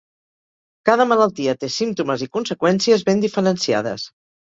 Cada 0.89 1.05
malaltia 1.09 1.53
té 1.63 1.69
símptomes 1.73 2.23
i 2.27 2.29
conseqüències 2.37 3.05
ben 3.11 3.21
diferenciades. 3.27 4.07